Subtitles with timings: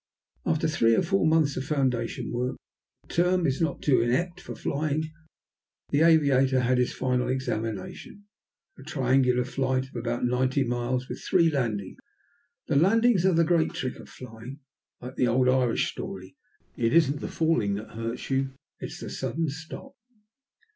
[0.47, 2.55] After the three or four months of foundation work,
[3.03, 5.11] if the term is not too inept for flying,
[5.89, 8.23] the aviator had his final examination,
[8.79, 11.99] a triangular flight of about ninety miles, with three landings.
[12.65, 14.61] The landings are the great trick of flying.
[15.01, 16.35] Like the old Irish story,
[16.75, 19.91] it isn't the falling that hurts you, it's the sudden stop.